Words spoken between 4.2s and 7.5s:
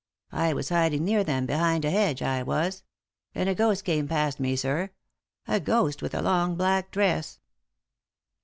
me, sir a ghost with a long black dress."